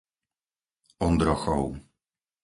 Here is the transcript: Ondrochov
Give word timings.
Ondrochov 1.07 1.71